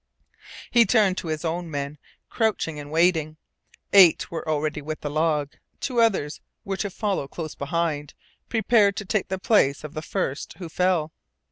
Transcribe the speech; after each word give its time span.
He 0.71 0.83
turned 0.87 1.19
to 1.19 1.27
his 1.27 1.45
own 1.45 1.69
men, 1.69 1.99
crouching 2.27 2.79
and 2.79 2.89
waiting. 2.89 3.37
Eight 3.93 4.31
were 4.31 4.43
ready 4.59 4.81
with 4.81 4.99
the 5.01 5.11
log. 5.11 5.51
Two 5.79 6.01
others 6.01 6.41
were 6.65 6.77
to 6.77 6.89
follow 6.89 7.27
close 7.27 7.53
behind, 7.53 8.15
prepared 8.49 8.95
to 8.95 9.05
take 9.05 9.27
the 9.27 9.37
place 9.37 9.83
of 9.83 9.93
the 9.93 10.01
first 10.01 10.53
who 10.57 10.69
fell. 10.69 11.11